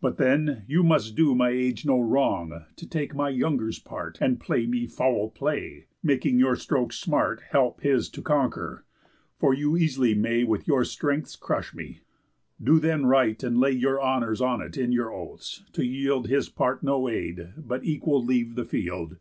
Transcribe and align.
But 0.00 0.16
then, 0.16 0.64
you 0.66 0.82
must 0.82 1.14
do 1.14 1.34
My 1.34 1.50
age 1.50 1.84
no 1.84 2.00
wrong, 2.00 2.64
to 2.76 2.88
take 2.88 3.14
my 3.14 3.28
younger's 3.28 3.78
part, 3.78 4.16
And 4.18 4.40
play 4.40 4.64
me 4.66 4.86
foul 4.86 5.28
play, 5.28 5.84
making 6.02 6.38
your 6.38 6.56
strokes' 6.56 6.98
smart 6.98 7.42
Help 7.50 7.82
his 7.82 8.08
to 8.12 8.22
conquer; 8.22 8.86
for 9.38 9.52
you 9.52 9.76
eas'ly 9.76 10.14
may 10.14 10.42
With 10.42 10.66
your 10.66 10.86
strengths 10.86 11.36
crush 11.36 11.74
me. 11.74 12.00
Do 12.58 12.78
then 12.80 13.04
right, 13.04 13.42
and 13.42 13.58
lay 13.60 13.72
Your 13.72 14.02
honours 14.02 14.40
on 14.40 14.62
it 14.62 14.78
in 14.78 14.90
your 14.90 15.12
oaths, 15.12 15.62
to 15.74 15.84
yield 15.84 16.28
His 16.28 16.48
part 16.48 16.82
no 16.82 17.06
aid, 17.06 17.52
but 17.58 17.84
equal 17.84 18.24
leave 18.24 18.54
the 18.54 18.64
field." 18.64 19.18